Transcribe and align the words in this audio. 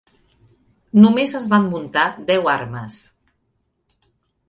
Només 1.03 1.37
es 1.41 1.47
van 1.53 1.69
muntar 1.75 2.07
deu 2.33 2.53
armes. 2.57 3.01